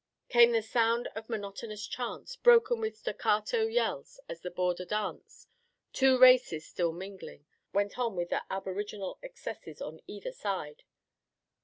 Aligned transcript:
Came 0.29 0.51
the 0.51 0.63
sound 0.63 1.09
of 1.13 1.29
monotonous 1.29 1.85
chants, 1.85 2.35
broken 2.35 2.79
with 2.79 2.97
staccato 2.97 3.67
yells 3.67 4.19
as 4.27 4.41
the 4.41 4.49
border 4.49 4.83
dance, 4.83 5.45
two 5.93 6.17
races 6.17 6.65
still 6.67 6.91
mingling, 6.91 7.45
went 7.71 7.99
on 7.99 8.15
with 8.15 8.33
aboriginal 8.49 9.19
excesses 9.21 9.79
on 9.79 9.99
either 10.07 10.31
side. 10.31 10.81